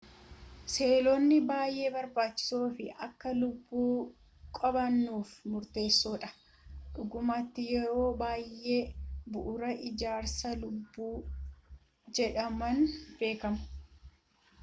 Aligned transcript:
seelonni 0.73 1.37
baayyee 1.49 1.89
barbaachisoo 1.95 2.69
fi 2.77 2.85
akka 3.07 3.29
lubbuu 3.41 3.91
qo'annuuf 4.59 5.29
murteessoo 5.51 6.15
dha 6.23 6.29
dhugumatti 6.95 7.67
yeroo 7.73 8.09
baayyee 8.23 8.81
bu'uura 9.31 9.71
ijaarsa 9.91 10.55
lubbuu 10.65 11.13
jedhamuun 12.19 12.83
beekamu 13.19 13.63